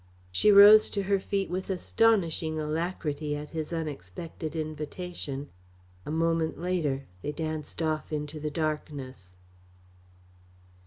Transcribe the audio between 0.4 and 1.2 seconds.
rose to her